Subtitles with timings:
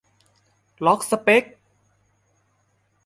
[0.85, 1.43] "ล็อกสเป็ค"?